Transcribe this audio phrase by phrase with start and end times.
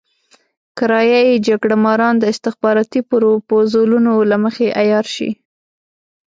[0.77, 5.29] کرايه يي جګړه ماران د استخباراتي پروپوزلونو له مخې عيار شي.